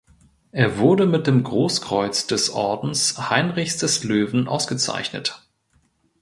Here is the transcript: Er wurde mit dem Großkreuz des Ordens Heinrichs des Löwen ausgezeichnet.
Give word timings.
Er 0.51 0.79
wurde 0.79 1.05
mit 1.05 1.27
dem 1.27 1.43
Großkreuz 1.43 2.25
des 2.25 2.49
Ordens 2.49 3.29
Heinrichs 3.29 3.77
des 3.77 4.03
Löwen 4.03 4.47
ausgezeichnet. 4.47 5.47